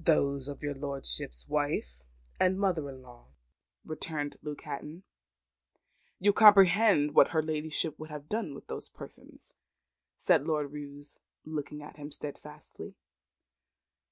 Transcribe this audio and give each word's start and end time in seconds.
"Those 0.00 0.48
of 0.48 0.60
your 0.60 0.74
lordship's 0.74 1.46
wife 1.48 2.02
and 2.40 2.58
mother 2.58 2.88
in 2.90 3.00
law," 3.00 3.28
returned 3.84 4.36
Luke 4.42 4.62
Hatton. 4.62 5.04
"You 6.18 6.32
comprehend 6.32 7.14
what 7.14 7.28
her 7.28 7.44
ladyship 7.44 7.96
would 7.96 8.10
have 8.10 8.28
done 8.28 8.56
with 8.56 8.66
those 8.66 8.88
persons?" 8.90 9.54
said 10.16 10.42
Lord 10.48 10.72
Roos, 10.72 11.18
looking 11.44 11.80
at 11.80 11.96
him 11.96 12.10
steadfastly. 12.10 12.96